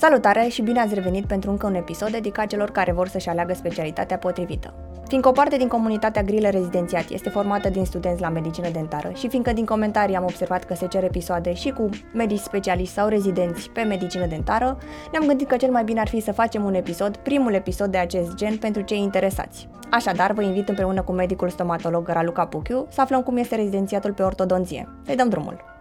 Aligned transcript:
Salutare 0.00 0.46
și 0.48 0.62
bine 0.62 0.80
ați 0.80 0.94
revenit 0.94 1.24
pentru 1.24 1.50
încă 1.50 1.66
un 1.66 1.74
episod 1.74 2.10
dedicat 2.10 2.46
celor 2.46 2.70
care 2.70 2.92
vor 2.92 3.08
să-și 3.08 3.28
aleagă 3.28 3.54
specialitatea 3.54 4.18
potrivită. 4.18 4.74
Fiindcă 5.06 5.28
o 5.28 5.32
parte 5.32 5.56
din 5.56 5.68
comunitatea 5.68 6.22
Grilă 6.22 6.48
Rezidențiat 6.48 7.10
este 7.10 7.28
formată 7.28 7.68
din 7.68 7.84
studenți 7.84 8.20
la 8.20 8.28
medicină 8.28 8.68
dentară 8.70 9.10
și 9.14 9.28
fiindcă 9.28 9.52
din 9.52 9.64
comentarii 9.64 10.14
am 10.14 10.22
observat 10.22 10.64
că 10.64 10.74
se 10.74 10.86
cer 10.86 11.04
episoade 11.04 11.54
și 11.54 11.70
cu 11.70 11.88
medici 12.12 12.38
specialiști 12.38 12.94
sau 12.94 13.08
rezidenți 13.08 13.70
pe 13.70 13.82
medicină 13.82 14.26
dentară, 14.26 14.78
ne-am 15.12 15.26
gândit 15.26 15.48
că 15.48 15.56
cel 15.56 15.70
mai 15.70 15.84
bine 15.84 16.00
ar 16.00 16.08
fi 16.08 16.20
să 16.20 16.32
facem 16.32 16.64
un 16.64 16.74
episod, 16.74 17.16
primul 17.16 17.52
episod 17.52 17.90
de 17.90 17.98
acest 17.98 18.34
gen 18.34 18.56
pentru 18.56 18.82
cei 18.82 18.98
interesați. 18.98 19.68
Așadar, 19.90 20.32
vă 20.32 20.42
invit 20.42 20.68
împreună 20.68 21.02
cu 21.02 21.12
medicul 21.12 21.48
stomatolog 21.48 22.08
Raluca 22.08 22.46
Puchiu 22.46 22.86
să 22.90 23.00
aflăm 23.00 23.22
cum 23.22 23.36
este 23.36 23.56
rezidențiatul 23.56 24.12
pe 24.12 24.22
ortodonție. 24.22 24.88
Să-i 25.04 25.16
dăm 25.16 25.28
drumul! 25.28 25.77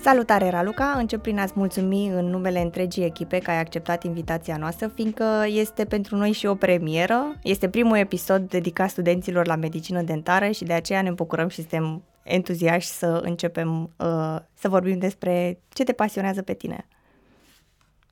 Salutare, 0.00 0.50
Raluca! 0.50 0.90
Încep 0.96 1.22
prin 1.22 1.38
a-ți 1.38 1.52
mulțumi 1.56 2.08
în 2.08 2.26
numele 2.26 2.60
întregii 2.60 3.04
echipe 3.04 3.38
că 3.38 3.50
ai 3.50 3.58
acceptat 3.58 4.04
invitația 4.04 4.56
noastră, 4.56 4.88
fiindcă 4.88 5.44
este 5.48 5.84
pentru 5.84 6.16
noi 6.16 6.32
și 6.32 6.46
o 6.46 6.54
premieră. 6.54 7.38
Este 7.42 7.68
primul 7.68 7.96
episod 7.96 8.48
dedicat 8.48 8.90
studenților 8.90 9.46
la 9.46 9.56
medicină 9.56 10.02
dentară 10.02 10.50
și 10.50 10.64
de 10.64 10.72
aceea 10.72 11.02
ne 11.02 11.10
bucurăm 11.10 11.48
și 11.48 11.60
suntem 11.60 12.02
entuziaști 12.22 12.90
să 12.90 13.06
începem 13.06 13.82
uh, 13.82 14.36
să 14.54 14.68
vorbim 14.68 14.98
despre 14.98 15.60
ce 15.68 15.84
te 15.84 15.92
pasionează 15.92 16.42
pe 16.42 16.54
tine. 16.54 16.86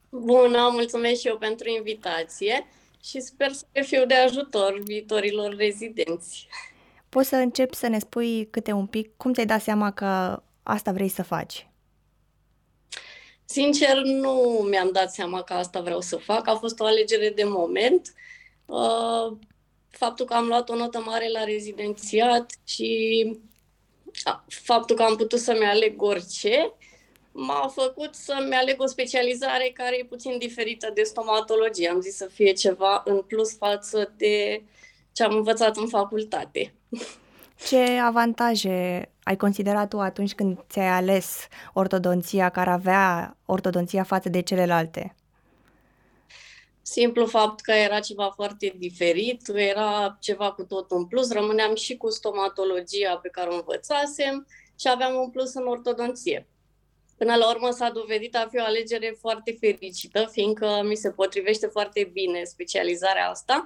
Bună, 0.09 0.69
mulțumesc 0.73 1.21
și 1.21 1.27
eu 1.27 1.37
pentru 1.37 1.69
invitație 1.69 2.67
și 3.03 3.21
sper 3.21 3.53
să 3.53 3.65
fiu 3.73 4.07
de 4.07 4.15
ajutor 4.15 4.81
viitorilor 4.85 5.57
rezidenți. 5.57 6.49
Poți 7.09 7.29
să 7.29 7.37
începi 7.37 7.77
să 7.77 7.89
ne 7.89 7.99
spui 7.99 8.49
câte 8.51 8.73
un 8.73 8.87
pic 8.87 9.17
cum 9.17 9.33
ți-ai 9.33 9.47
dat 9.47 9.63
seama 9.63 9.91
că 9.91 10.43
asta 10.63 10.93
vrei 10.93 11.09
să 11.09 11.23
faci? 11.23 11.67
Sincer, 13.49 13.97
nu 14.03 14.67
mi-am 14.69 14.91
dat 14.93 15.13
seama 15.13 15.43
că 15.43 15.53
asta 15.53 15.81
vreau 15.81 16.01
să 16.01 16.17
fac. 16.17 16.49
A 16.49 16.55
fost 16.55 16.81
o 16.81 16.85
alegere 16.85 17.31
de 17.31 17.45
moment. 17.45 18.15
Uh, 18.67 19.37
faptul 19.89 20.27
că 20.27 20.35
am 20.35 20.47
luat 20.47 20.69
o 20.69 20.75
notă 20.75 20.99
mare 20.99 21.29
la 21.31 21.45
rezidențiat 21.45 22.53
și 22.65 23.41
faptul 24.47 24.97
că 24.97 25.03
am 25.03 25.17
putut 25.17 25.39
să-mi 25.39 25.65
aleg 25.65 26.03
orice, 26.03 26.73
m-a 27.33 27.73
făcut 27.75 28.15
să-mi 28.15 28.55
aleg 28.55 28.81
o 28.81 28.87
specializare 28.87 29.71
care 29.75 29.99
e 29.99 30.05
puțin 30.05 30.39
diferită 30.39 30.91
de 30.95 31.03
stomatologie. 31.03 31.89
Am 31.89 32.01
zis 32.01 32.17
să 32.17 32.27
fie 32.27 32.53
ceva 32.53 33.03
în 33.05 33.21
plus 33.21 33.57
față 33.57 34.15
de 34.17 34.63
ce 35.13 35.23
am 35.23 35.35
învățat 35.35 35.77
în 35.77 35.89
facultate. 35.89 36.75
Ce 37.69 37.99
avantaje 38.03 39.11
ai 39.27 39.37
considerat 39.37 39.89
tu 39.89 40.01
atunci 40.01 40.35
când 40.35 40.59
ți-ai 40.69 40.89
ales 40.89 41.47
ortodonția 41.73 42.49
care 42.49 42.71
avea 42.71 43.37
ortodonția 43.47 44.03
față 44.03 44.29
de 44.29 44.43
celelalte? 44.43 45.15
Simplu 46.83 47.27
fapt 47.27 47.61
că 47.61 47.73
era 47.73 48.01
ceva 48.01 48.31
foarte 48.35 48.75
diferit, 48.79 49.49
era 49.55 50.17
ceva 50.21 50.53
cu 50.53 50.65
tot 50.65 50.91
un 50.91 51.07
plus, 51.07 51.33
rămâneam 51.33 51.75
și 51.75 51.97
cu 51.97 52.11
stomatologia 52.11 53.17
pe 53.23 53.29
care 53.29 53.51
o 53.51 53.55
învățasem 53.55 54.47
și 54.81 54.89
aveam 54.89 55.15
un 55.15 55.31
plus 55.31 55.55
în 55.55 55.67
ortodonție. 55.67 56.49
Până 57.19 57.35
la 57.35 57.51
urmă 57.51 57.71
s-a 57.71 57.91
dovedit 57.91 58.37
a 58.37 58.49
fi 58.51 58.59
o 58.59 58.65
alegere 58.65 59.17
foarte 59.21 59.57
fericită, 59.61 60.29
fiindcă 60.31 60.83
mi 60.85 60.97
se 60.97 61.11
potrivește 61.11 61.67
foarte 61.67 62.11
bine 62.13 62.45
specializarea 62.45 63.29
asta 63.29 63.65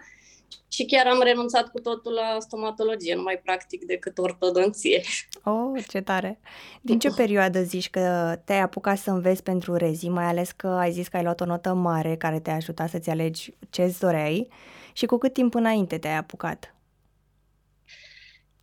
și 0.68 0.84
chiar 0.84 1.06
am 1.06 1.20
renunțat 1.22 1.68
cu 1.68 1.80
totul 1.80 2.12
la 2.12 2.36
stomatologie, 2.40 3.14
nu 3.14 3.22
mai 3.22 3.40
practic 3.44 3.84
decât 3.84 4.18
ortodonție. 4.18 5.02
Oh, 5.44 5.84
ce 5.88 6.00
tare! 6.00 6.40
Din 6.80 6.98
ce 6.98 7.10
perioadă 7.10 7.62
zici 7.62 7.90
că 7.90 8.34
te-ai 8.44 8.60
apucat 8.60 8.98
să 8.98 9.10
înveți 9.10 9.42
pentru 9.42 9.74
rezi, 9.74 10.08
mai 10.08 10.24
ales 10.24 10.52
că 10.52 10.66
ai 10.66 10.92
zis 10.92 11.08
că 11.08 11.16
ai 11.16 11.22
luat 11.22 11.40
o 11.40 11.44
notă 11.44 11.72
mare 11.72 12.16
care 12.16 12.40
te-a 12.40 12.54
ajutat 12.54 12.88
să-ți 12.90 13.10
alegi 13.10 13.54
ce 13.70 13.82
îți 13.82 14.00
doreai 14.00 14.48
și 14.92 15.06
cu 15.06 15.18
cât 15.18 15.32
timp 15.32 15.54
înainte 15.54 15.98
te-ai 15.98 16.16
apucat? 16.16 16.74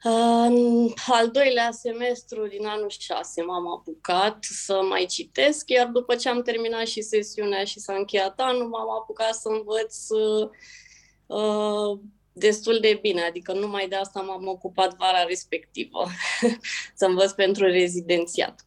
În 0.04 0.88
al 1.08 1.30
doilea 1.32 1.72
semestru 1.72 2.48
din 2.48 2.66
anul 2.66 2.90
6 2.90 3.42
m-am 3.42 3.68
apucat 3.68 4.38
să 4.42 4.80
mai 4.90 5.06
citesc, 5.06 5.70
iar 5.70 5.88
după 5.88 6.16
ce 6.16 6.30
am 6.30 6.42
terminat 6.42 6.86
și 6.86 7.02
sesiunea 7.02 7.64
și 7.64 7.80
s-a 7.80 7.94
încheiat 7.94 8.40
anul, 8.40 8.68
m-am 8.68 8.90
apucat 9.02 9.34
să 9.34 9.48
învăț 9.48 10.10
uh, 10.10 10.50
Uh, 11.28 12.00
destul 12.32 12.78
de 12.80 12.98
bine, 13.02 13.22
adică 13.22 13.54
numai 13.54 13.88
de 13.88 13.96
asta 13.96 14.22
m-am 14.22 14.48
ocupat 14.48 14.96
vara 14.96 15.24
respectivă, 15.24 16.06
să 17.00 17.06
învăț 17.06 17.32
pentru 17.32 17.66
rezidențiat. 17.66 18.66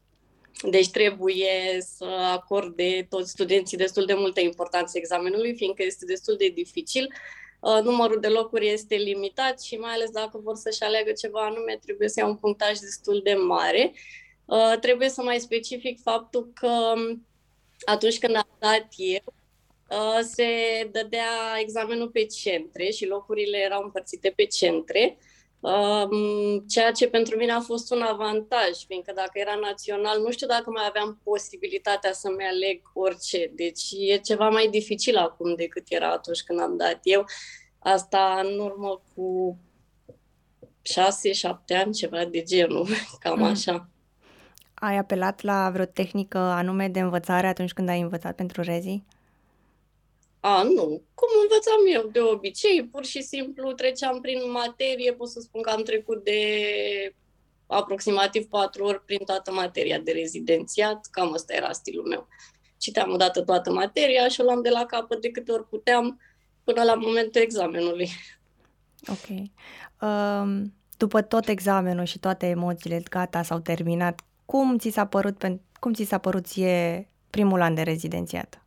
Deci 0.71 0.91
trebuie 0.91 1.79
să 1.97 2.05
acorde 2.33 3.07
toți 3.09 3.31
studenții 3.31 3.77
destul 3.77 4.05
de 4.05 4.15
multă 4.15 4.41
importanță 4.41 4.99
examenului, 4.99 5.55
fiindcă 5.55 5.83
este 5.83 6.05
destul 6.05 6.37
de 6.37 6.49
dificil. 6.49 7.13
Uh, 7.61 7.81
numărul 7.83 8.21
de 8.21 8.29
locuri 8.29 8.69
este 8.69 8.95
limitat 8.95 9.63
și 9.63 9.77
mai 9.77 9.93
ales 9.93 10.11
dacă 10.11 10.41
vor 10.43 10.57
să-și 10.57 10.83
aleagă 10.83 11.13
ceva 11.13 11.41
anume, 11.41 11.79
trebuie 11.83 12.09
să 12.09 12.21
ia 12.21 12.27
un 12.27 12.37
punctaj 12.37 12.79
destul 12.79 13.21
de 13.25 13.35
mare. 13.35 13.93
Uh, 14.45 14.75
trebuie 14.81 15.09
să 15.09 15.23
mai 15.23 15.39
specific 15.39 16.01
faptul 16.03 16.51
că 16.55 16.93
atunci 17.85 18.19
când 18.19 18.37
am 18.37 18.49
dat 18.59 18.87
eu, 18.97 19.23
Uh, 19.25 19.40
se 20.23 20.45
dădea 20.93 21.59
examenul 21.61 22.09
pe 22.09 22.27
centre 22.27 22.91
și 22.91 23.07
locurile 23.07 23.57
erau 23.59 23.83
împărțite 23.83 24.33
pe 24.37 24.45
centre, 24.45 25.19
um, 25.61 26.59
ceea 26.69 26.93
ce 26.93 27.09
pentru 27.09 27.37
mine 27.37 27.53
a 27.53 27.61
fost 27.61 27.93
un 27.93 28.03
avantaj, 28.03 28.85
fiindcă 28.87 29.13
dacă 29.15 29.31
era 29.33 29.55
național, 29.55 30.21
nu 30.21 30.31
știu 30.31 30.47
dacă 30.47 30.71
mai 30.71 30.85
aveam 30.89 31.21
posibilitatea 31.25 32.13
să-mi 32.13 32.45
aleg 32.51 32.81
orice. 32.93 33.51
Deci 33.55 33.83
e 33.91 34.17
ceva 34.17 34.49
mai 34.49 34.69
dificil 34.69 35.17
acum 35.17 35.55
decât 35.55 35.85
era 35.89 36.11
atunci 36.11 36.43
când 36.43 36.61
am 36.61 36.77
dat 36.77 36.99
eu. 37.03 37.25
Asta 37.79 38.41
în 38.45 38.59
urmă 38.59 39.03
cu 39.15 39.59
șase, 40.83 41.33
șapte 41.33 41.75
ani, 41.75 41.93
ceva 41.93 42.25
de 42.25 42.43
genul, 42.43 42.87
cam 43.21 43.39
mm. 43.39 43.45
așa. 43.45 43.89
Ai 44.75 44.97
apelat 44.97 45.43
la 45.43 45.71
vreo 45.73 45.85
tehnică 45.85 46.39
anume 46.39 46.89
de 46.89 47.01
învățare 47.01 47.47
atunci 47.47 47.73
când 47.73 47.89
ai 47.89 48.01
învățat 48.01 48.35
pentru 48.35 48.63
rezi? 48.63 49.03
A, 50.41 50.63
nu. 50.63 51.03
Cum 51.15 51.29
învățam 51.43 52.03
eu 52.03 52.11
de 52.13 52.21
obicei, 52.21 52.85
pur 52.85 53.05
și 53.05 53.23
simplu 53.23 53.73
treceam 53.73 54.21
prin 54.21 54.51
materie, 54.51 55.13
pot 55.13 55.29
să 55.29 55.41
spun 55.41 55.63
că 55.63 55.71
am 55.71 55.83
trecut 55.83 56.25
de 56.25 56.41
aproximativ 57.67 58.45
patru 58.45 58.85
ori 58.85 59.05
prin 59.05 59.19
toată 59.25 59.53
materia 59.53 59.99
de 59.99 60.13
rezidențiat, 60.13 61.07
cam 61.11 61.33
ăsta 61.33 61.55
era 61.55 61.73
stilul 61.73 62.07
meu. 62.07 62.29
Citeam 62.77 63.13
odată 63.13 63.43
toată 63.43 63.73
materia 63.73 64.29
și 64.29 64.41
o 64.41 64.45
luam 64.45 64.63
de 64.63 64.69
la 64.69 64.87
capăt 64.87 65.21
de 65.21 65.31
câte 65.31 65.53
ori 65.53 65.69
puteam 65.69 66.21
până 66.65 66.83
la 66.83 66.95
momentul 66.95 67.41
examenului. 67.41 68.09
Ok. 69.09 69.39
Um, 70.01 70.75
după 70.97 71.23
tot 71.23 71.49
examenul 71.49 72.05
și 72.05 72.19
toate 72.19 72.47
emoțiile 72.47 73.03
gata 73.11 73.43
s-au 73.43 73.59
terminat, 73.59 74.21
cum 74.45 74.79
ți 74.79 74.91
s-a 74.91 75.07
părut, 75.07 75.45
cum 75.79 75.93
ți 75.93 76.05
s-a 76.05 76.19
părut 76.19 76.47
ție 76.47 77.09
primul 77.31 77.61
an 77.61 77.75
de 77.75 77.83
rezidențiat? 77.83 78.65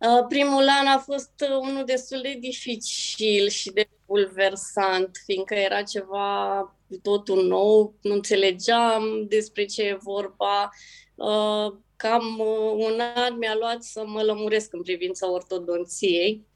Uh, 0.00 0.24
primul 0.28 0.68
an 0.68 0.86
a 0.86 0.98
fost 0.98 1.32
uh, 1.50 1.56
unul 1.60 1.84
destul 1.84 2.20
de 2.22 2.36
dificil 2.40 3.48
și 3.48 3.70
de 3.70 3.88
bulversant, 4.06 5.16
fiindcă 5.24 5.54
era 5.54 5.82
ceva 5.82 6.60
cu 6.88 6.96
totul 7.02 7.46
nou, 7.46 7.94
nu 8.00 8.12
înțelegeam 8.14 9.26
despre 9.28 9.64
ce 9.64 9.82
e 9.82 9.98
vorba. 10.02 10.70
Uh, 11.14 11.72
cam 11.96 12.38
un 12.76 13.00
an 13.14 13.38
mi-a 13.38 13.54
luat 13.54 13.82
să 13.82 14.04
mă 14.06 14.22
lămuresc 14.22 14.72
în 14.72 14.82
privința 14.82 15.30
ortodonției. 15.30 16.46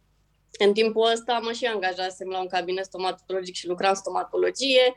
În 0.59 0.73
timpul 0.73 1.11
ăsta 1.13 1.39
mă 1.43 1.53
și 1.53 1.67
angajasem 1.67 2.29
la 2.29 2.41
un 2.41 2.49
cabinet 2.49 2.85
stomatologic 2.85 3.55
și 3.55 3.67
lucram 3.67 3.91
în 3.91 3.97
stomatologie 3.97 4.83
Uh, 4.89 4.95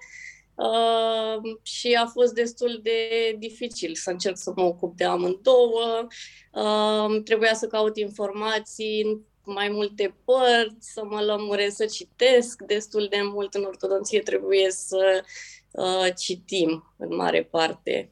și 1.61 1.93
a 1.93 2.05
fost 2.05 2.33
destul 2.33 2.79
de 2.83 3.09
dificil 3.39 3.95
să 3.95 4.09
încerc 4.09 4.37
să 4.37 4.51
mă 4.55 4.63
ocup 4.63 4.97
de 4.97 5.03
amândouă. 5.03 6.07
Uh, 6.51 7.21
trebuia 7.23 7.53
să 7.53 7.67
caut 7.67 7.97
informații 7.97 9.01
în 9.01 9.53
mai 9.53 9.69
multe 9.69 10.15
părți, 10.25 10.91
să 10.93 11.03
mă 11.05 11.21
lămuresc, 11.21 11.75
să 11.75 11.85
citesc 11.85 12.61
destul 12.61 13.07
de 13.09 13.19
mult. 13.21 13.53
În 13.53 13.63
ortodonție 13.63 14.19
trebuie 14.19 14.71
să 14.71 15.23
uh, 15.71 16.07
citim 16.17 16.93
în 16.97 17.15
mare 17.15 17.43
parte. 17.43 18.11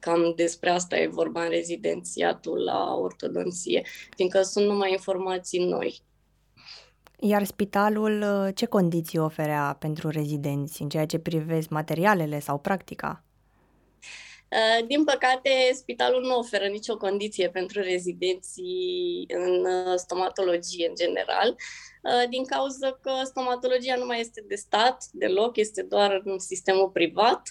Cam 0.00 0.32
despre 0.36 0.70
asta 0.70 0.98
e 0.98 1.06
vorba 1.06 1.42
în 1.42 1.50
rezidențiatul 1.50 2.64
la 2.64 2.94
ortodonție, 2.94 3.82
fiindcă 4.16 4.42
sunt 4.42 4.66
numai 4.66 4.90
informații 4.90 5.64
noi. 5.64 6.02
Iar 7.22 7.44
spitalul 7.44 8.22
uh, 8.22 8.54
ce 8.54 8.66
condiții 8.66 9.18
oferea 9.18 9.76
pentru 9.78 10.08
rezidenți 10.08 10.82
în 10.82 10.88
ceea 10.88 11.06
ce 11.06 11.18
privesc 11.18 11.68
materialele 11.68 12.38
sau 12.38 12.58
practica? 12.58 13.24
Uh, 14.48 14.86
din 14.86 15.04
păcate, 15.04 15.50
spitalul 15.72 16.22
nu 16.22 16.38
oferă 16.38 16.66
nicio 16.66 16.96
condiție 16.96 17.48
pentru 17.48 17.80
rezidenții 17.80 19.26
în 19.28 19.64
uh, 19.64 19.94
stomatologie 19.96 20.88
în 20.88 20.94
general, 20.94 21.56
din 22.28 22.44
cauza 22.44 22.98
că 23.00 23.10
stomatologia 23.24 23.96
nu 23.96 24.06
mai 24.06 24.20
este 24.20 24.44
de 24.48 24.54
stat 24.54 25.04
deloc, 25.12 25.56
este 25.56 25.82
doar 25.82 26.20
în 26.24 26.38
sistemul 26.38 26.88
privat 26.88 27.42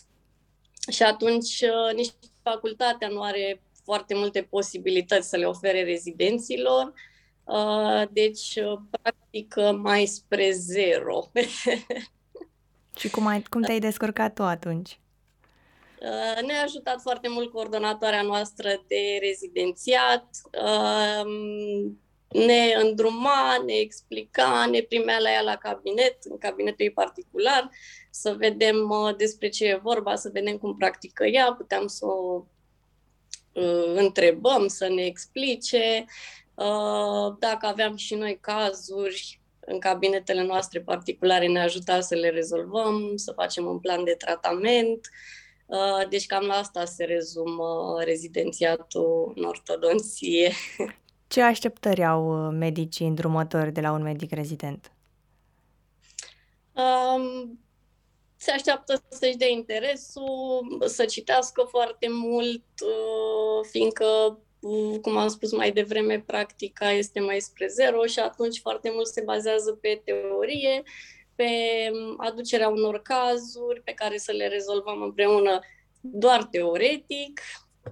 și 0.92 1.04
atunci 1.04 1.63
nici 1.95 2.12
facultatea 2.44 3.07
nu 3.07 3.21
are 3.21 3.62
foarte 3.83 4.16
multe 4.16 4.42
posibilități 4.42 5.30
să 5.30 5.38
le 5.38 5.45
ofere 5.45 5.83
rezidenților, 5.83 6.86
uh, 6.86 7.09
deci 8.12 8.56
uh, 8.56 8.80
practic 9.01 9.56
mai 9.78 10.06
spre 10.06 10.51
zero. 10.51 11.31
Și 13.00 13.10
cum, 13.10 13.28
ai, 13.28 13.42
cum 13.42 13.62
te-ai 13.62 13.80
descurcat 13.80 14.34
tu 14.34 14.44
atunci? 14.44 15.00
Uh, 16.01 16.46
ne-a 16.46 16.63
ajutat 16.63 17.01
foarte 17.01 17.28
mult 17.30 17.51
coordonatoarea 17.51 18.22
noastră 18.22 18.84
de 18.88 19.19
rezidențiat, 19.22 20.28
um, 21.24 22.00
ne 22.28 22.74
îndruma, 22.81 23.63
ne 23.66 23.74
explica, 23.74 24.66
ne 24.66 24.81
primea 24.81 25.19
la 25.19 25.31
ea 25.31 25.42
la 25.42 25.56
cabinet, 25.56 26.18
în 26.24 26.38
cabinetul 26.38 26.86
ei 26.86 26.92
particular, 26.92 27.69
să 28.10 28.34
vedem 28.38 28.90
uh, 28.90 29.16
despre 29.16 29.50
ce 29.50 29.66
e 29.66 29.80
vorba, 29.84 30.16
să 30.16 30.30
vedem 30.34 30.57
cum 30.57 30.78
practică 30.78 31.25
ea, 31.25 31.54
puteam 31.54 31.88
să 31.88 32.06
o 32.06 32.45
uh, 33.54 33.94
întrebăm, 33.95 34.68
să 34.68 34.88
ne 34.88 35.06
explice. 35.06 36.06
Dacă 37.40 37.66
aveam 37.66 37.96
și 37.96 38.16
noi 38.16 38.38
cazuri, 38.42 39.40
în 39.60 39.80
cabinetele 39.80 40.44
noastre 40.44 40.82
particulare 40.82 41.48
ne 41.48 41.62
ajuta 41.62 42.00
să 42.00 42.16
le 42.16 42.30
rezolvăm, 42.30 43.12
să 43.16 43.32
facem 43.32 43.66
un 43.66 43.80
plan 43.80 44.04
de 44.04 44.16
tratament. 44.18 45.10
Uh, 45.66 46.08
deci 46.10 46.26
cam 46.26 46.46
la 46.46 46.54
asta 46.54 46.86
se 46.86 47.04
rezumă 47.04 47.98
rezidențiatul 48.04 49.34
în 49.36 49.44
ortodonție. 49.44 50.52
Ce 51.28 51.42
așteptări 51.42 52.06
au 52.06 52.48
uh, 52.48 52.56
medicii 52.60 53.08
îndrumători 53.08 53.72
de 53.72 53.82
la 53.82 53.92
un 53.92 54.02
medic 54.02 54.32
rezident? 54.32 54.92
Um, 56.74 57.60
se 58.36 58.52
așteaptă 58.52 59.04
să-și 59.10 59.38
dea 59.38 59.48
interesul, 59.48 60.84
să 60.86 61.06
citească 61.06 61.68
foarte 61.70 62.08
mult, 62.10 62.64
uh, 62.82 63.68
fiindcă 63.70 64.40
cum 65.02 65.18
am 65.18 65.28
spus 65.28 65.52
mai 65.52 65.72
devreme, 65.72 66.24
practica 66.26 66.92
este 66.92 67.20
mai 67.20 67.40
spre 67.40 67.68
zero 67.68 68.06
și 68.06 68.20
atunci 68.20 68.60
foarte 68.60 68.92
mult 68.94 69.08
se 69.08 69.22
bazează 69.22 69.72
pe 69.82 70.02
teorie, 70.04 70.84
pe 71.36 71.52
aducerea 72.18 72.70
unor 72.70 73.02
cazuri 73.02 73.82
pe 73.84 73.94
care 73.94 74.18
să 74.18 74.32
le 74.32 74.48
rezolvăm 74.48 75.02
împreună 75.02 75.60
doar 76.00 76.44
teoretic. 76.44 77.42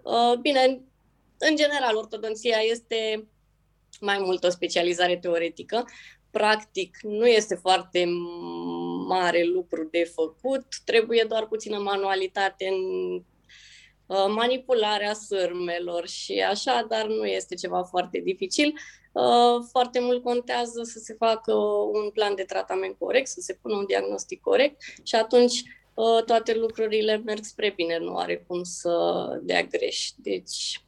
Uh, 0.04 0.34
bine, 0.42 0.81
în 1.38 1.56
general, 1.56 1.96
ortodonția 1.96 2.58
este 2.58 3.28
mai 4.00 4.18
mult 4.20 4.44
o 4.44 4.50
specializare 4.50 5.18
teoretică. 5.18 5.86
Practic, 6.31 6.98
nu 7.02 7.28
este 7.28 7.56
foarte 7.56 8.06
mare 9.08 9.44
lucru 9.44 9.88
de 9.92 10.12
făcut, 10.13 10.66
trebuie 10.86 11.25
doar 11.28 11.48
puțină 11.48 11.78
manualitate 11.78 12.68
în 12.68 12.75
Uh, 13.16 13.37
manipularea 14.07 15.13
sârmelor 15.13 16.07
și 16.07 16.39
așa, 16.50 16.86
dar 16.89 17.06
nu 17.07 17.25
este 17.25 17.56
ceva 17.56 17.83
foarte 17.83 18.19
dificil. 18.19 18.74
Uh, 19.12 19.65
foarte 19.69 20.00
mult 20.00 20.24
contează 20.24 20.83
să 20.83 21.00
se 21.00 21.13
facă 21.13 21.54
un 21.94 22.09
plan 22.09 22.36
de 22.36 22.44
tratament 22.44 22.95
corect, 22.98 23.27
să 23.27 23.39
se 23.39 23.54
pună 23.62 23.75
un 23.75 23.86
diagnostic 23.86 24.42
corect 24.42 24.81
și 25.04 25.15
atunci 25.15 25.63
uh, 25.94 26.24
toate 26.25 26.56
lucrurile 26.56 27.18
merg 27.25 27.44
spre 27.44 27.74
bine, 27.75 27.98
nu 27.98 28.18
are 28.18 28.44
cum 28.48 28.63
să 28.63 28.94
dea 29.42 29.63
greș. 29.63 30.10
Deci, 30.15 30.81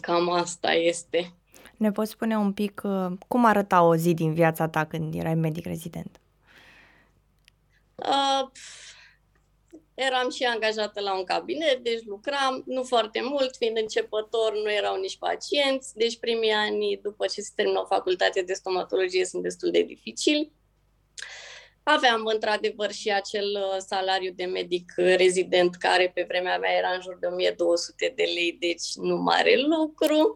cam 0.00 0.30
asta 0.30 0.72
este. 0.72 1.32
Ne 1.76 1.92
poți 1.92 2.10
spune 2.10 2.36
un 2.36 2.52
pic 2.52 2.82
cum 3.28 3.44
arăta 3.44 3.82
o 3.82 3.96
zi 3.96 4.14
din 4.14 4.34
viața 4.34 4.68
ta 4.68 4.84
când 4.84 5.14
erai 5.14 5.34
medic 5.34 5.66
rezident? 5.66 6.20
Uh, 7.94 8.48
Eram 10.06 10.30
și 10.30 10.44
angajată 10.44 11.00
la 11.00 11.16
un 11.18 11.24
cabinet, 11.24 11.78
deci 11.82 12.04
lucram, 12.04 12.62
nu 12.66 12.82
foarte 12.82 13.20
mult, 13.22 13.56
fiind 13.56 13.76
începător, 13.76 14.52
nu 14.62 14.72
erau 14.72 15.00
nici 15.00 15.18
pacienți, 15.18 15.94
deci 15.94 16.18
primii 16.18 16.50
ani 16.50 17.00
după 17.02 17.26
ce 17.26 17.40
se 17.40 17.52
termină 17.54 17.80
o 17.80 17.86
facultate 17.86 18.42
de 18.42 18.52
stomatologie 18.52 19.24
sunt 19.24 19.42
destul 19.42 19.70
de 19.70 19.82
dificili. 19.82 20.52
Aveam 21.82 22.26
într-adevăr 22.26 22.92
și 22.92 23.10
acel 23.10 23.44
uh, 23.44 23.76
salariu 23.78 24.32
de 24.36 24.44
medic 24.44 24.92
rezident 24.96 25.74
care 25.74 26.10
pe 26.14 26.24
vremea 26.28 26.58
mea 26.58 26.72
era 26.72 26.88
în 26.88 27.00
jur 27.00 27.16
de 27.20 27.26
1200 27.26 28.12
de 28.16 28.22
lei, 28.22 28.56
deci 28.60 28.94
nu 28.94 29.16
mare 29.16 29.54
lucru. 29.56 30.34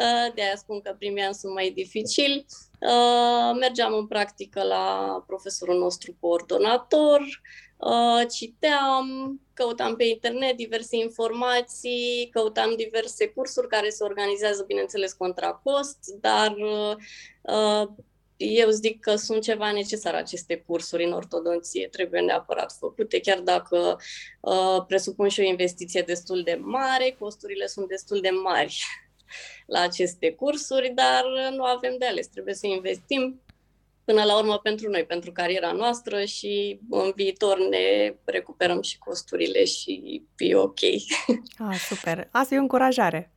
Uh, 0.00 0.34
de 0.34 0.42
aia 0.42 0.56
spun 0.56 0.80
că 0.80 0.94
primii 0.98 1.22
ani 1.22 1.34
sunt 1.34 1.52
mai 1.52 1.70
dificili. 1.70 2.44
Uh, 2.80 3.56
mergeam 3.60 3.94
în 3.94 4.06
practică 4.06 4.62
la 4.62 5.24
profesorul 5.26 5.78
nostru 5.78 6.16
coordonator, 6.20 7.20
Uh, 7.86 8.26
citeam, 8.30 9.40
căutam 9.54 9.96
pe 9.96 10.04
internet 10.04 10.56
diverse 10.56 10.96
informații, 10.96 12.28
căutam 12.32 12.74
diverse 12.76 13.28
cursuri 13.28 13.68
care 13.68 13.88
se 13.88 14.04
organizează, 14.04 14.64
bineînțeles, 14.66 15.12
contra 15.12 15.52
cost, 15.52 15.98
dar 16.20 16.54
uh, 17.42 17.88
eu 18.36 18.70
zic 18.70 19.00
că 19.00 19.16
sunt 19.16 19.42
ceva 19.42 19.72
necesar 19.72 20.14
aceste 20.14 20.56
cursuri 20.66 21.04
în 21.04 21.12
ortodonție, 21.12 21.88
trebuie 21.88 22.20
neapărat 22.20 22.72
făcute, 22.72 23.20
chiar 23.20 23.40
dacă 23.40 23.98
uh, 24.40 24.84
presupun 24.86 25.28
și 25.28 25.40
o 25.40 25.44
investiție 25.44 26.02
destul 26.02 26.42
de 26.42 26.58
mare, 26.60 27.16
costurile 27.18 27.66
sunt 27.66 27.88
destul 27.88 28.20
de 28.20 28.30
mari 28.30 28.84
la 29.74 29.80
aceste 29.80 30.32
cursuri, 30.32 30.92
dar 30.94 31.24
nu 31.52 31.62
avem 31.62 31.96
de 31.98 32.06
ales, 32.06 32.26
trebuie 32.26 32.54
să 32.54 32.66
investim 32.66 33.40
până 34.12 34.24
la 34.24 34.38
urmă 34.38 34.58
pentru 34.58 34.90
noi, 34.90 35.04
pentru 35.04 35.32
cariera 35.32 35.72
noastră 35.72 36.24
și 36.24 36.80
în 36.90 37.12
viitor 37.14 37.58
ne 37.68 38.14
recuperăm 38.24 38.82
și 38.82 38.98
costurile 38.98 39.64
și 39.64 40.22
e 40.36 40.54
ok. 40.54 40.80
Ah, 41.68 41.76
super. 41.88 42.28
Asta 42.30 42.54
e 42.54 42.58
o 42.58 42.60
încurajare. 42.60 43.32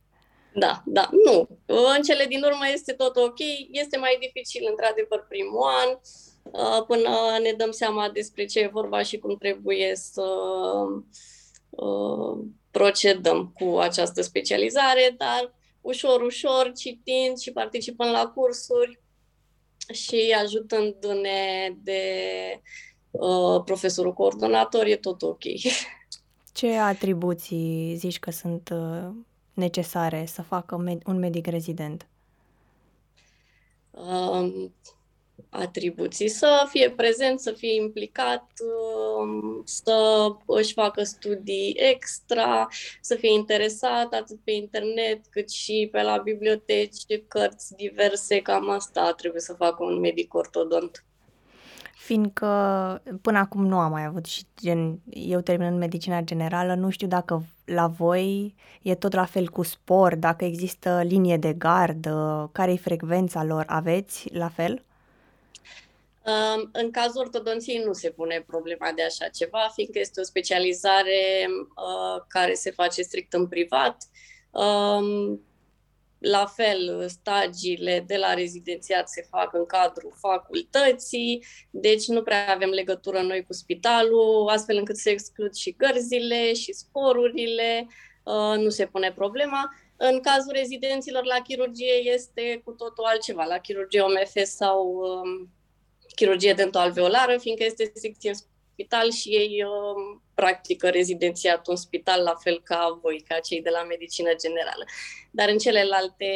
Da, 0.54 0.82
da, 0.84 1.08
nu. 1.24 1.48
În 1.66 2.02
cele 2.02 2.24
din 2.24 2.42
urmă 2.44 2.64
este 2.72 2.92
tot 2.92 3.16
ok. 3.16 3.38
Este 3.70 3.96
mai 3.98 4.16
dificil, 4.20 4.66
într-adevăr, 4.70 5.26
primul 5.28 5.62
an, 5.84 5.98
uh, 6.42 6.84
până 6.86 7.10
ne 7.42 7.52
dăm 7.52 7.70
seama 7.70 8.10
despre 8.10 8.44
ce 8.44 8.58
e 8.60 8.70
vorba 8.72 9.02
și 9.02 9.18
cum 9.18 9.36
trebuie 9.36 9.92
să 9.94 10.24
uh, 11.70 12.38
procedăm 12.70 13.52
cu 13.58 13.78
această 13.78 14.22
specializare, 14.22 15.14
dar 15.18 15.54
ușor, 15.80 16.20
ușor, 16.20 16.72
citind 16.76 17.38
și 17.38 17.52
participând 17.52 18.10
la 18.10 18.26
cursuri, 18.26 19.00
și 19.92 20.36
ajutându-ne 20.42 21.70
de 21.82 22.00
uh, 23.10 23.62
profesorul 23.64 24.12
coordonator, 24.12 24.84
e 24.86 24.96
tot 24.96 25.22
ok. 25.22 25.42
Ce 26.52 26.76
atribuții 26.76 27.94
zici 27.96 28.18
că 28.18 28.30
sunt 28.30 28.68
uh, 28.72 29.08
necesare 29.54 30.24
să 30.26 30.42
facă 30.42 30.76
med- 30.76 31.06
un 31.06 31.18
medic 31.18 31.46
rezident? 31.46 32.06
Uh, 33.90 34.70
atribuții, 35.58 36.28
să 36.28 36.66
fie 36.68 36.90
prezent, 36.90 37.40
să 37.40 37.52
fie 37.52 37.74
implicat, 37.74 38.46
um, 39.20 39.62
să 39.64 40.28
își 40.46 40.72
facă 40.72 41.02
studii 41.02 41.76
extra, 41.92 42.68
să 43.00 43.14
fie 43.14 43.32
interesat 43.32 44.12
atât 44.12 44.38
pe 44.44 44.50
internet 44.50 45.26
cât 45.30 45.50
și 45.50 45.88
pe 45.92 46.02
la 46.02 46.16
biblioteci, 46.16 47.02
cărți 47.28 47.74
diverse, 47.74 48.40
cam 48.40 48.70
asta 48.70 49.12
trebuie 49.16 49.40
să 49.40 49.52
facă 49.52 49.84
un 49.84 49.98
medic 50.00 50.34
ortodont. 50.34 51.04
Fiindcă 51.96 52.46
până 53.22 53.38
acum 53.38 53.66
nu 53.66 53.78
am 53.78 53.90
mai 53.90 54.04
avut 54.04 54.24
și 54.24 54.44
gen, 54.60 55.00
eu 55.10 55.40
terminând 55.40 55.78
medicina 55.78 56.20
generală, 56.20 56.74
nu 56.74 56.90
știu 56.90 57.06
dacă 57.06 57.44
la 57.64 57.86
voi 57.86 58.54
e 58.82 58.94
tot 58.94 59.12
la 59.12 59.24
fel 59.24 59.48
cu 59.48 59.62
spor, 59.62 60.14
dacă 60.14 60.44
există 60.44 61.02
linie 61.04 61.36
de 61.36 61.52
gardă, 61.52 62.48
care 62.52 62.72
e 62.72 62.76
frecvența 62.76 63.44
lor, 63.44 63.64
aveți 63.68 64.28
la 64.32 64.48
fel? 64.48 64.84
În 66.72 66.90
cazul 66.90 67.20
ortodonției 67.20 67.82
nu 67.84 67.92
se 67.92 68.10
pune 68.10 68.44
problema 68.46 68.92
de 68.92 69.02
așa 69.02 69.28
ceva, 69.28 69.70
fiindcă 69.74 69.98
este 69.98 70.20
o 70.20 70.24
specializare 70.24 71.46
uh, 71.48 72.22
care 72.28 72.54
se 72.54 72.70
face 72.70 73.02
strict 73.02 73.32
în 73.32 73.48
privat. 73.48 73.96
Um, 74.50 75.40
la 76.18 76.46
fel, 76.46 77.08
stagiile 77.08 78.04
de 78.06 78.16
la 78.16 78.34
rezidențiat 78.34 79.08
se 79.08 79.26
fac 79.30 79.54
în 79.54 79.66
cadrul 79.66 80.12
facultății, 80.18 81.44
deci 81.70 82.06
nu 82.06 82.22
prea 82.22 82.52
avem 82.54 82.68
legătură 82.68 83.20
noi 83.20 83.44
cu 83.44 83.52
spitalul, 83.52 84.48
astfel 84.48 84.76
încât 84.76 84.96
se 84.96 85.10
exclud 85.10 85.54
și 85.54 85.76
gărzile 85.78 86.52
și 86.52 86.72
sporurile, 86.72 87.88
uh, 88.24 88.58
nu 88.58 88.68
se 88.68 88.86
pune 88.86 89.12
problema. 89.12 89.74
În 89.96 90.20
cazul 90.20 90.52
rezidenților 90.52 91.24
la 91.24 91.40
chirurgie 91.40 91.94
este 92.12 92.60
cu 92.64 92.72
totul 92.72 93.04
altceva, 93.04 93.44
la 93.44 93.58
chirurgie 93.58 94.00
OMF 94.00 94.36
sau 94.44 94.86
um, 94.86 95.50
chirurgie 96.16 96.52
dentoalveolară, 96.52 97.38
fiindcă 97.38 97.64
este 97.64 97.92
secție 97.94 98.30
în 98.30 98.36
spital 98.72 99.10
și 99.10 99.28
ei 99.28 99.62
uh, 99.62 100.18
practică 100.34 100.88
rezidențiat 100.88 101.68
în 101.68 101.76
spital, 101.76 102.22
la 102.22 102.34
fel 102.34 102.60
ca 102.64 102.98
voi, 103.02 103.24
ca 103.28 103.38
cei 103.38 103.62
de 103.62 103.70
la 103.70 103.82
medicină 103.82 104.30
generală. 104.40 104.84
Dar 105.30 105.48
în 105.48 105.58
celelalte 105.58 106.26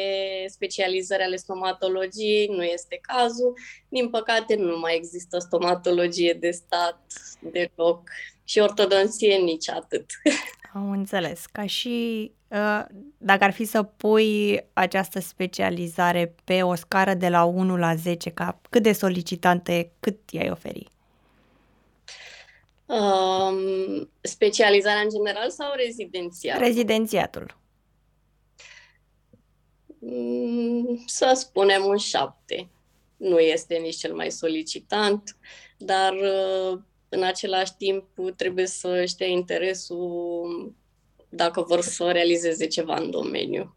specializări 0.47 1.23
ale 1.23 1.35
stomatologiei 1.35 2.47
nu 2.47 2.63
este 2.63 2.99
cazul. 3.01 3.57
Din 3.89 4.09
păcate, 4.09 4.55
nu 4.55 4.79
mai 4.79 4.95
există 4.95 5.39
stomatologie 5.39 6.33
de 6.33 6.51
stat 6.51 7.03
deloc 7.39 8.09
și 8.43 8.59
ortodonție 8.59 9.35
nici 9.35 9.69
atât. 9.69 10.05
Am 10.73 10.91
înțeles. 10.91 11.45
Ca 11.45 11.65
și 11.65 12.31
uh, 12.47 12.85
dacă 13.17 13.43
ar 13.43 13.51
fi 13.51 13.65
să 13.65 13.83
pui 13.83 14.59
această 14.73 15.19
specializare 15.19 16.35
pe 16.43 16.61
o 16.63 16.75
scară 16.75 17.13
de 17.13 17.29
la 17.29 17.43
1 17.43 17.77
la 17.77 17.95
10, 17.95 18.29
ca 18.29 18.61
cât 18.69 18.83
de 18.83 18.91
solicitantă 18.91 19.71
e, 19.71 19.91
cât 19.99 20.29
i-ai 20.29 20.49
oferi? 20.49 20.87
Um, 22.85 24.09
specializarea 24.21 25.01
în 25.01 25.09
general 25.09 25.49
sau 25.49 25.71
rezidențiat? 25.75 26.59
Rezidențiatul. 26.59 27.57
Mm, 29.99 31.03
să 31.05 31.31
spunem 31.35 31.85
un 31.85 31.97
7. 31.97 32.69
Nu 33.17 33.39
este 33.39 33.75
nici 33.75 33.95
cel 33.95 34.13
mai 34.13 34.31
solicitant, 34.31 35.37
dar 35.77 36.13
uh, 36.13 36.79
în 37.13 37.23
același 37.23 37.75
timp 37.77 38.05
trebuie 38.35 38.67
să 38.67 39.05
știa 39.05 39.25
interesul 39.27 40.75
dacă 41.29 41.61
vor 41.61 41.81
să 41.81 42.11
realizeze 42.11 42.67
ceva 42.67 42.95
în 42.95 43.09
domeniu. 43.09 43.75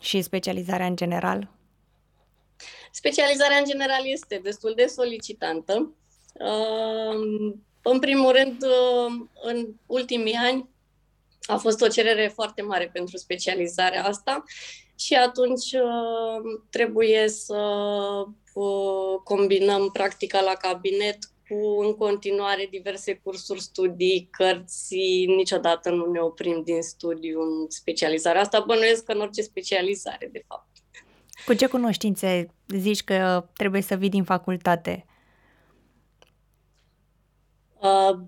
Și 0.00 0.22
specializarea 0.22 0.86
în 0.86 0.96
general? 0.96 1.50
Specializarea 2.90 3.56
în 3.56 3.64
general 3.64 4.00
este 4.04 4.40
destul 4.42 4.72
de 4.76 4.86
solicitantă. 4.86 5.94
În 7.82 7.98
primul 7.98 8.32
rând, 8.32 8.64
în 9.42 9.66
ultimii 9.86 10.34
ani 10.34 10.68
a 11.42 11.56
fost 11.56 11.80
o 11.80 11.88
cerere 11.88 12.28
foarte 12.34 12.62
mare 12.62 12.90
pentru 12.92 13.16
specializarea 13.16 14.04
asta 14.04 14.44
și 14.98 15.14
atunci 15.14 15.70
trebuie 16.70 17.28
să 17.28 17.56
uh, 18.54 19.20
combinăm 19.24 19.90
practica 19.92 20.40
la 20.40 20.52
cabinet 20.52 21.18
cu 21.48 21.80
în 21.80 21.94
continuare 21.94 22.68
diverse 22.70 23.14
cursuri, 23.14 23.60
studii, 23.60 24.28
cărți, 24.30 24.96
niciodată 25.26 25.90
nu 25.90 26.10
ne 26.10 26.20
oprim 26.20 26.62
din 26.64 26.82
studiu 26.82 27.40
în 27.40 27.70
specializarea 27.70 28.40
asta. 28.40 28.64
Bănuiesc 28.66 29.04
că 29.04 29.12
în 29.12 29.20
orice 29.20 29.42
specializare, 29.42 30.28
de 30.32 30.44
fapt. 30.46 30.68
Cu 31.46 31.54
ce 31.54 31.66
cunoștințe 31.66 32.54
zici 32.68 33.02
că 33.02 33.48
trebuie 33.56 33.82
să 33.82 33.94
vii 33.94 34.08
din 34.08 34.24
facultate? 34.24 35.06
Uh, 37.80 38.18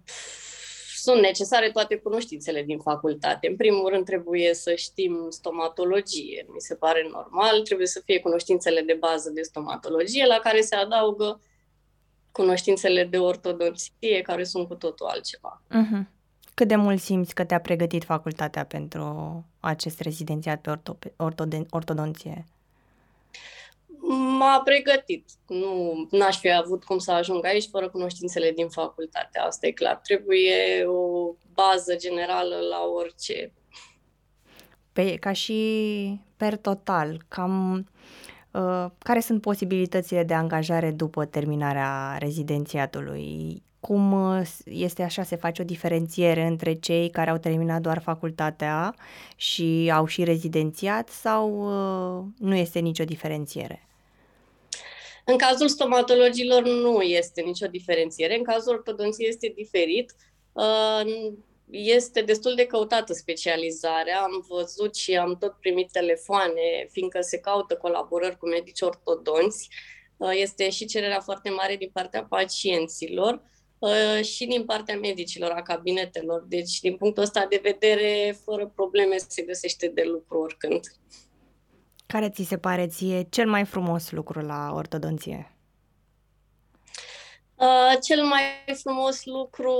sunt 0.96 1.20
necesare 1.20 1.70
toate 1.70 1.96
cunoștințele 1.96 2.62
din 2.62 2.78
facultate. 2.78 3.48
În 3.48 3.56
primul 3.56 3.88
rând 3.88 4.04
trebuie 4.04 4.54
să 4.54 4.74
știm 4.74 5.26
stomatologie, 5.30 6.46
mi 6.48 6.60
se 6.60 6.74
pare 6.74 7.08
normal, 7.12 7.62
trebuie 7.62 7.86
să 7.86 8.02
fie 8.04 8.20
cunoștințele 8.20 8.80
de 8.80 8.96
bază 9.00 9.30
de 9.30 9.42
stomatologie, 9.42 10.26
la 10.26 10.38
care 10.38 10.60
se 10.60 10.74
adaugă 10.74 11.40
cunoștințele 12.36 13.04
de 13.04 13.18
ortodonție, 13.18 14.22
care 14.22 14.44
sunt 14.44 14.68
cu 14.68 14.74
totul 14.74 15.06
altceva. 15.06 15.62
Uh-huh. 15.70 16.02
Cât 16.54 16.68
de 16.68 16.76
mult 16.76 17.00
simți 17.00 17.34
că 17.34 17.44
te-a 17.44 17.60
pregătit 17.60 18.04
facultatea 18.04 18.64
pentru 18.64 19.04
acest 19.60 20.00
rezidențiat 20.00 20.60
pe 20.60 20.70
orto- 20.70 21.12
ortoden- 21.16 21.66
ortodonție? 21.70 22.44
M-a 24.38 24.60
pregătit. 24.64 25.28
Nu 25.46 26.06
n-aș 26.10 26.38
fi 26.38 26.52
avut 26.52 26.84
cum 26.84 26.98
să 26.98 27.12
ajung 27.12 27.44
aici 27.44 27.68
fără 27.70 27.88
cunoștințele 27.88 28.50
din 28.50 28.68
facultate. 28.68 29.38
Asta 29.38 29.66
e 29.66 29.70
clar. 29.70 29.96
Trebuie 29.96 30.84
o 30.86 31.34
bază 31.54 31.96
generală 31.96 32.56
la 32.70 32.80
orice. 32.94 33.52
Pe, 34.92 35.14
ca 35.14 35.32
și 35.32 36.20
per 36.36 36.56
total, 36.56 37.24
cam 37.28 37.86
Uh, 37.86 38.35
care 38.98 39.20
sunt 39.20 39.40
posibilitățile 39.40 40.22
de 40.24 40.34
angajare 40.34 40.90
după 40.90 41.24
terminarea 41.24 42.16
rezidențiatului? 42.18 43.62
Cum 43.80 44.12
uh, 44.12 44.48
este 44.64 45.02
așa, 45.02 45.22
se 45.22 45.36
face 45.36 45.62
o 45.62 45.64
diferențiere 45.64 46.46
între 46.46 46.74
cei 46.74 47.10
care 47.10 47.30
au 47.30 47.36
terminat 47.36 47.80
doar 47.80 48.00
facultatea 48.00 48.94
și 49.36 49.90
au 49.94 50.06
și 50.06 50.24
rezidențiat 50.24 51.08
sau 51.08 51.50
uh, 52.18 52.24
nu 52.38 52.54
este 52.54 52.78
nicio 52.78 53.04
diferențiere? 53.04 53.88
În 55.24 55.36
cazul 55.36 55.68
stomatologilor 55.68 56.62
nu 56.62 57.00
este 57.00 57.40
nicio 57.40 57.66
diferențiere, 57.66 58.36
în 58.36 58.42
cazul 58.42 58.74
ortodonției 58.74 59.28
este 59.28 59.52
diferit 59.56 60.14
este 61.70 62.20
destul 62.20 62.54
de 62.54 62.66
căutată 62.66 63.12
specializarea. 63.12 64.20
Am 64.20 64.44
văzut 64.48 64.94
și 64.94 65.16
am 65.16 65.36
tot 65.36 65.52
primit 65.60 65.90
telefoane, 65.90 66.88
fiindcă 66.90 67.20
se 67.20 67.38
caută 67.38 67.76
colaborări 67.76 68.38
cu 68.38 68.48
medici 68.48 68.80
ortodonți. 68.80 69.68
Uh, 70.16 70.30
este 70.32 70.70
și 70.70 70.86
cererea 70.86 71.20
foarte 71.20 71.50
mare 71.50 71.76
din 71.76 71.90
partea 71.92 72.24
pacienților 72.24 73.42
uh, 73.78 74.24
și 74.24 74.46
din 74.46 74.64
partea 74.64 74.98
medicilor, 74.98 75.50
a 75.50 75.62
cabinetelor. 75.62 76.44
Deci, 76.48 76.80
din 76.80 76.96
punctul 76.96 77.22
ăsta 77.22 77.46
de 77.48 77.60
vedere, 77.62 78.36
fără 78.44 78.72
probleme 78.74 79.16
se 79.16 79.42
găsește 79.42 79.88
de 79.88 80.02
lucru 80.02 80.38
oricând. 80.38 80.80
Care 82.06 82.30
ți 82.30 82.42
se 82.42 82.58
pare 82.58 82.86
ție 82.86 83.26
cel 83.30 83.48
mai 83.48 83.64
frumos 83.64 84.10
lucru 84.10 84.40
la 84.40 84.72
ortodonție? 84.74 85.55
Uh, 87.56 87.96
cel 88.02 88.24
mai 88.24 88.42
frumos 88.82 89.24
lucru 89.24 89.74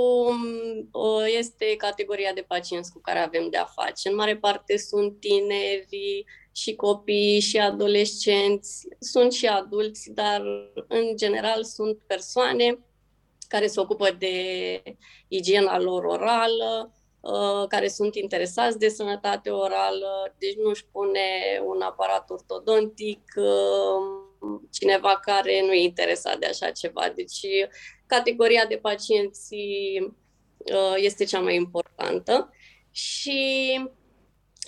uh, 0.93 1.25
este 1.39 1.77
categoria 1.77 2.33
de 2.33 2.45
pacienți 2.49 2.93
cu 2.93 2.99
care 2.99 3.19
avem 3.19 3.49
de 3.51 3.57
a 3.57 3.65
face. 3.65 4.09
În 4.09 4.15
mare 4.15 4.37
parte 4.37 4.77
sunt 4.77 5.21
tineri 5.21 6.25
și 6.53 6.75
copii 6.75 7.41
și 7.41 7.59
adolescenți, 7.59 8.89
sunt 8.99 9.33
și 9.33 9.47
adulți, 9.47 10.11
dar 10.11 10.43
în 10.89 11.17
general 11.17 11.65
sunt 11.65 11.99
persoane 12.07 12.79
care 13.49 13.67
se 13.67 13.81
ocupă 13.81 14.11
de 14.19 14.83
igiena 15.29 15.79
lor 15.79 16.05
orală, 16.05 16.95
uh, 17.21 17.69
care 17.69 17.89
sunt 17.89 18.15
interesați 18.15 18.79
de 18.79 18.89
sănătate 18.89 19.51
orală, 19.51 20.35
deci 20.39 20.57
nu 20.57 20.69
își 20.69 20.87
pune 20.93 21.29
un 21.67 21.81
aparat 21.81 22.31
ortodontic 22.31 23.23
uh, 23.37 24.26
cineva 24.71 25.19
care 25.23 25.63
nu 25.67 25.73
e 25.73 25.83
interesat 25.83 26.39
de 26.39 26.47
așa 26.47 26.71
ceva. 26.71 27.13
Deci 27.15 27.41
categoria 28.07 28.67
de 28.67 28.77
pacienți 28.77 29.55
uh, 30.59 30.95
este 30.97 31.25
cea 31.25 31.41
mai 31.41 31.55
importantă 31.55 32.51
și 32.91 33.41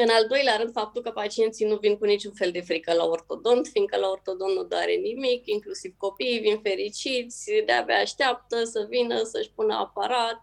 în 0.00 0.08
al 0.08 0.26
doilea 0.28 0.56
rând, 0.56 0.72
faptul 0.72 1.02
că 1.02 1.10
pacienții 1.10 1.66
nu 1.66 1.76
vin 1.76 1.96
cu 1.96 2.04
niciun 2.04 2.32
fel 2.32 2.50
de 2.50 2.60
frică 2.60 2.92
la 2.92 3.04
ortodont, 3.04 3.66
fiindcă 3.66 3.96
la 3.96 4.08
ortodont 4.08 4.54
nu 4.54 4.62
doare 4.64 4.94
nimic, 4.94 5.46
inclusiv 5.46 5.94
copiii 5.96 6.38
vin 6.38 6.60
fericiți, 6.62 7.50
de-abia 7.66 7.96
așteaptă 7.96 8.64
să 8.64 8.86
vină, 8.88 9.22
să-și 9.22 9.50
pună 9.54 9.74
aparat, 9.74 10.40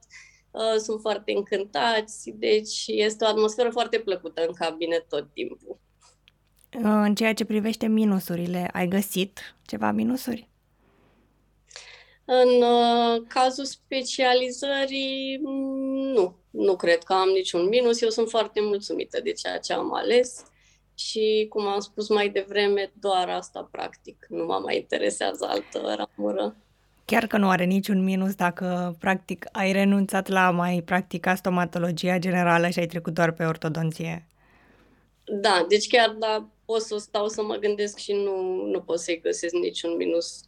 uh, 0.52 0.76
sunt 0.78 1.02
foarte 1.02 1.32
încântați, 1.32 2.30
deci 2.30 2.84
este 2.88 3.24
o 3.24 3.28
atmosferă 3.28 3.70
foarte 3.70 4.00
plăcută 4.00 4.46
în 4.48 4.54
cabinet 4.54 5.10
tot 5.10 5.34
timpul. 5.34 5.80
În 6.82 7.16
ceea 7.16 7.34
ce 7.34 7.46
privește 7.46 7.88
minusurile, 7.88 8.70
ai 8.74 8.88
găsit 8.88 9.56
ceva 9.66 9.92
minusuri? 9.92 10.48
În 12.26 12.62
uh, 12.62 13.24
cazul 13.28 13.66
specializării, 13.66 15.40
nu. 16.14 16.36
Nu 16.50 16.76
cred 16.76 17.04
că 17.04 17.14
am 17.14 17.30
niciun 17.30 17.68
minus. 17.68 18.02
Eu 18.02 18.10
sunt 18.10 18.30
foarte 18.30 18.60
mulțumită 18.62 19.20
de 19.24 19.32
ceea 19.32 19.58
ce 19.58 19.74
am 19.74 19.94
ales 19.94 20.44
și, 20.94 21.46
cum 21.50 21.68
am 21.68 21.80
spus 21.80 22.10
mai 22.10 22.30
devreme, 22.30 22.92
doar 23.00 23.30
asta 23.30 23.68
practic. 23.72 24.26
Nu 24.30 24.46
mă 24.46 24.60
mai 24.64 24.78
interesează 24.78 25.46
altă 25.50 25.96
ramură. 25.96 26.56
Chiar 27.06 27.28
că 27.28 27.38
nu 27.38 27.50
are 27.50 27.64
niciun 27.64 28.04
minus 28.04 28.36
dacă, 28.36 28.96
practic, 29.00 29.46
ai 29.52 29.72
renunțat 29.72 30.28
la 30.28 30.52
mai 30.52 30.82
practica 30.86 31.36
stomatologia 31.36 32.18
generală 32.18 32.70
și 32.70 32.80
ai 32.80 32.86
trecut 32.86 33.14
doar 33.14 33.32
pe 33.32 33.44
ortodonție. 33.44 34.28
Da, 35.26 35.66
deci 35.70 35.88
chiar 35.88 36.10
da, 36.10 36.50
pot 36.66 36.82
să 36.82 36.98
stau 36.98 37.28
să 37.28 37.44
mă 37.44 37.56
gândesc 37.56 37.98
și 37.98 38.14
nu, 38.14 38.66
nu 38.66 38.82
pot 38.82 39.00
să-i 39.00 39.22
găsesc 39.22 39.54
niciun 39.54 39.96
minus. 39.96 40.40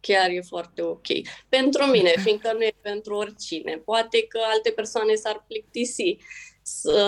Chiar 0.00 0.30
e 0.30 0.40
foarte 0.40 0.82
ok. 0.82 1.06
Pentru 1.48 1.84
mine, 1.84 2.12
fiindcă 2.24 2.52
nu 2.52 2.62
e 2.62 2.72
pentru 2.80 3.14
oricine. 3.14 3.82
Poate 3.84 4.26
că 4.26 4.40
alte 4.44 4.70
persoane 4.70 5.14
s-ar 5.14 5.44
plictisi. 5.48 6.16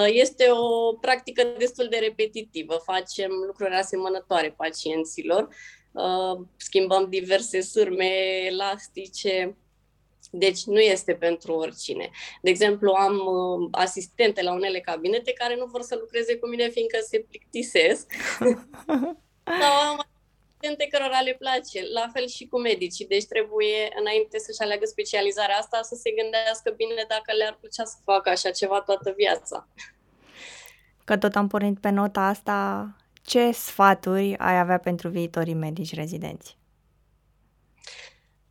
Este 0.07 0.51
o 0.51 0.93
practică 0.93 1.55
destul 1.59 1.87
de 1.91 1.97
repetitivă. 1.97 2.75
Facem 2.85 3.31
lucruri 3.47 3.75
asemănătoare 3.75 4.55
pacienților. 4.57 5.49
Uh, 5.93 6.47
schimbăm 6.57 7.07
diverse 7.09 7.61
sârme 7.61 8.45
elastice, 8.47 9.57
deci 10.35 10.65
nu 10.65 10.81
este 10.81 11.15
pentru 11.15 11.53
oricine. 11.53 12.11
De 12.43 12.51
exemplu, 12.51 12.93
am 12.93 13.15
uh, 13.15 13.69
asistente 13.71 14.43
la 14.43 14.53
unele 14.53 14.81
cabinete 14.81 15.33
care 15.33 15.57
nu 15.57 15.67
vor 15.67 15.83
să 15.83 15.97
lucreze 16.01 16.37
cu 16.37 16.49
mine 16.49 16.69
fiindcă 16.69 16.99
se 17.09 17.19
plictisesc. 17.29 18.13
Sau 19.61 19.73
am 19.91 20.07
asistente 20.59 20.87
cărora 20.91 21.21
le 21.21 21.37
place, 21.39 21.83
la 21.93 22.11
fel 22.13 22.27
și 22.27 22.47
cu 22.47 22.61
medicii. 22.61 23.07
Deci 23.07 23.25
trebuie, 23.25 23.89
înainte 24.01 24.39
să-și 24.39 24.61
aleagă 24.61 24.85
specializarea 24.85 25.57
asta, 25.57 25.83
să 25.83 25.95
se 25.95 26.11
gândească 26.11 26.73
bine 26.77 27.05
dacă 27.09 27.33
le-ar 27.39 27.57
plăcea 27.61 27.85
să 27.85 27.97
facă 28.05 28.29
așa 28.29 28.51
ceva 28.51 28.81
toată 28.81 29.15
viața. 29.17 29.69
Că 31.05 31.17
tot 31.17 31.35
am 31.35 31.49
pornit 31.49 31.81
pe 31.81 31.91
nota 31.91 32.21
asta, 32.21 32.89
ce 33.23 33.51
sfaturi 33.51 34.37
ai 34.39 34.59
avea 34.59 34.79
pentru 34.79 35.09
viitorii 35.09 35.55
medici 35.55 35.95
rezidenți? 35.95 36.57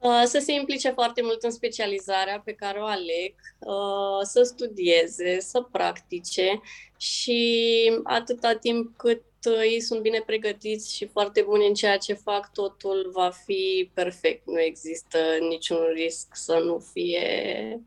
Uh, 0.02 0.22
să 0.26 0.40
se 0.40 0.54
implice 0.54 0.90
foarte 0.90 1.22
mult 1.22 1.44
în 1.44 1.52
specializarea 1.52 2.42
pe 2.46 2.54
care 2.54 2.80
o 2.80 2.86
aleg, 2.86 3.36
uh, 3.60 4.20
să 4.24 4.42
studieze, 4.44 5.40
să 5.40 5.68
practice 5.72 6.62
și 6.98 7.92
atâta 8.04 8.56
timp 8.56 8.98
cât 8.98 9.24
uh, 9.50 9.62
ei 9.64 9.82
sunt 9.82 10.02
bine 10.02 10.24
pregătiți 10.26 10.96
și 10.96 11.08
foarte 11.08 11.42
buni 11.42 11.68
în 11.68 11.74
ceea 11.74 11.98
ce 11.98 12.14
fac, 12.14 12.52
totul 12.52 13.10
va 13.14 13.32
fi 13.46 13.92
perfect. 13.94 14.48
Nu 14.48 14.60
există 14.60 15.18
niciun 15.50 15.80
risc 15.94 16.28
să 16.32 16.62
nu 16.66 16.80
fie 16.94 17.80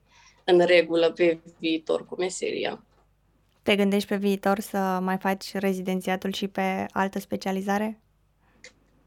în 0.44 0.60
regulă 0.60 1.10
pe 1.12 1.38
viitor 1.58 2.06
cu 2.06 2.14
meseria. 2.18 2.84
Te 3.62 3.76
gândești 3.76 4.08
pe 4.08 4.16
viitor 4.16 4.60
să 4.60 4.98
mai 5.02 5.18
faci 5.18 5.54
rezidențiatul 5.54 6.32
și 6.32 6.48
pe 6.48 6.86
altă 6.90 7.18
specializare? 7.18 8.03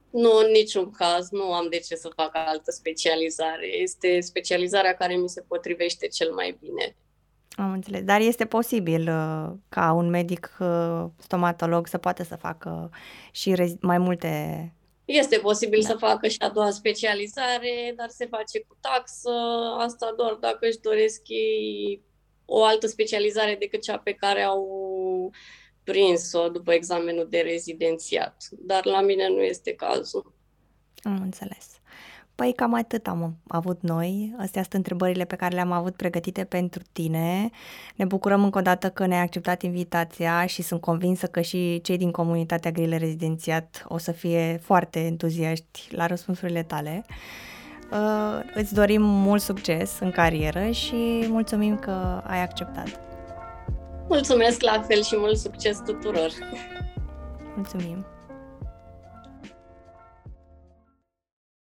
Nu, 0.10 0.38
în 0.38 0.52
niciun 0.52 0.92
caz, 0.92 1.30
nu 1.30 1.54
am 1.54 1.68
de 1.70 1.80
ce 1.80 1.96
să 1.96 2.12
fac 2.16 2.30
altă 2.34 2.72
specializare. 2.72 3.68
Este 3.82 4.20
specializarea 4.20 4.94
care 4.94 5.16
mi 5.16 5.30
se 5.30 5.42
potrivește 5.48 6.08
cel 6.08 6.34
mai 6.34 6.58
bine. 6.60 6.96
Am 7.56 7.72
înțeles. 7.72 8.02
Dar 8.02 8.22
este 8.22 8.46
posibil 8.46 9.02
uh, 9.02 9.54
ca 9.70 9.92
un 9.92 10.10
medic 10.10 10.58
uh, 10.60 11.06
stomatolog 11.18 11.88
să 11.88 11.98
poată 11.98 12.24
să 12.24 12.36
facă 12.36 12.90
și 13.32 13.54
rez- 13.54 13.80
mai 13.82 13.98
multe 13.98 14.72
este 15.08 15.38
posibil 15.38 15.80
da. 15.82 15.88
să 15.88 15.96
facă 15.98 16.28
și 16.28 16.38
a 16.40 16.50
doua 16.50 16.70
specializare, 16.70 17.94
dar 17.96 18.10
se 18.10 18.26
face 18.26 18.60
cu 18.60 18.78
taxă. 18.82 19.30
Asta 19.78 20.14
doar 20.18 20.34
dacă 20.34 20.58
își 20.68 20.80
doresc 20.80 21.22
ei 21.26 22.02
o 22.46 22.64
altă 22.64 22.88
specializare 22.88 23.56
decât 23.60 23.82
cea 23.82 23.98
pe 23.98 24.12
care 24.12 24.42
au 24.42 24.68
prins-o 25.92 26.50
după 26.50 26.74
examenul 26.74 27.28
de 27.30 27.40
rezidențiat. 27.40 28.48
Dar 28.52 28.86
la 28.86 29.02
mine 29.02 29.28
nu 29.28 29.42
este 29.42 29.74
cazul. 29.74 30.34
Am 31.04 31.22
înțeles. 31.24 31.66
Păi 32.36 32.54
cam 32.56 32.74
atât 32.74 33.08
am 33.08 33.38
avut 33.48 33.82
noi. 33.82 34.36
Astea 34.38 34.62
sunt 34.62 34.74
întrebările 34.74 35.26
pe 35.26 35.36
care 35.36 35.56
le-am 35.56 35.72
avut 35.72 35.96
pregătite 35.96 36.44
pentru 36.44 36.82
tine. 36.92 37.50
Ne 37.96 38.06
bucurăm 38.06 38.44
încă 38.44 38.58
o 38.58 38.62
dată 38.62 38.90
că 38.90 39.06
ne-ai 39.06 39.22
acceptat 39.22 39.62
invitația 39.62 40.46
și 40.46 40.62
sunt 40.62 40.82
convinsă 40.82 41.28
că 41.28 41.42
și 41.42 41.82
cei 41.82 41.98
din 41.98 42.12
comunitatea 42.12 42.72
Grile 42.72 42.98
Rezidențiat 42.98 43.86
o 43.88 43.98
să 43.98 44.12
fie 44.12 44.60
foarte 44.64 45.00
entuziaști 45.00 45.88
la 45.90 46.06
răspunsurile 46.06 46.64
tale. 46.64 47.06
Uh, 47.92 48.40
îți 48.54 48.74
dorim 48.74 49.02
mult 49.02 49.42
succes 49.42 50.00
în 50.00 50.12
carieră 50.12 50.70
și 50.70 51.26
mulțumim 51.28 51.78
că 51.78 52.22
ai 52.26 52.42
acceptat. 52.42 53.07
Mulțumesc 54.08 54.62
la 54.62 54.82
fel 54.82 55.04
și 55.04 55.18
mult 55.18 55.38
succes 55.38 55.82
tuturor! 55.86 56.32
Mulțumim! 57.56 58.06